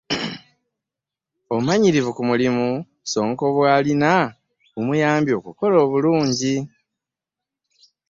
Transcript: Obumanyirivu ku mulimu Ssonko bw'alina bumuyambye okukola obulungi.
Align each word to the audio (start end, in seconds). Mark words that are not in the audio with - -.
Obumanyirivu 1.51 2.09
ku 2.17 2.21
mulimu 2.29 2.67
Ssonko 3.05 3.45
bw'alina 3.55 4.11
bumuyambye 4.73 5.33
okukola 5.39 5.75
obulungi. 5.85 6.55